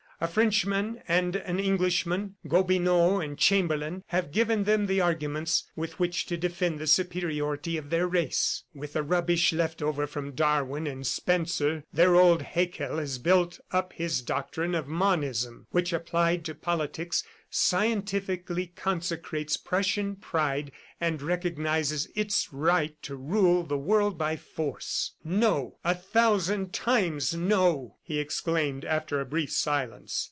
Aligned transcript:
A 0.23 0.27
Frenchman 0.27 1.01
and 1.07 1.35
an 1.35 1.59
Englishman, 1.59 2.35
Gobineau 2.47 3.19
and 3.19 3.39
Chamberlain, 3.39 4.03
have 4.09 4.31
given 4.31 4.65
them 4.65 4.85
the 4.85 5.01
arguments 5.01 5.63
with 5.75 5.97
which 5.99 6.27
to 6.27 6.37
defend 6.37 6.77
the 6.77 6.85
superiority 6.85 7.75
of 7.75 7.89
their 7.89 8.07
race. 8.07 8.63
With 8.75 8.93
the 8.93 9.01
rubbish 9.01 9.51
left 9.51 9.81
over 9.81 10.05
from 10.05 10.33
Darwin 10.33 10.85
and 10.85 11.07
Spencer, 11.07 11.85
their 11.91 12.15
old 12.15 12.43
Haeckel 12.43 12.99
has 12.99 13.17
built 13.17 13.59
up 13.71 13.93
his 13.93 14.21
doctrine 14.21 14.75
of 14.75 14.87
'Monism' 14.87 15.65
which, 15.71 15.91
applied 15.91 16.45
to 16.45 16.53
politics, 16.53 17.23
scientifically 17.53 18.67
consecrates 18.67 19.57
Prussian 19.57 20.15
pride 20.15 20.71
and 21.01 21.21
recognizes 21.21 22.07
its 22.15 22.53
right 22.53 22.95
to 23.01 23.13
rule 23.17 23.63
the 23.63 23.77
world 23.77 24.17
by 24.17 24.37
force." 24.37 25.15
"No, 25.21 25.75
a 25.83 25.93
thousand 25.93 26.71
times 26.71 27.35
no!" 27.35 27.97
he 28.03 28.19
exclaimed 28.19 28.85
after 28.85 29.19
a 29.19 29.25
brief 29.25 29.51
silence. 29.51 30.11